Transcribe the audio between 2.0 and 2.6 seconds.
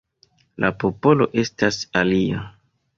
alia.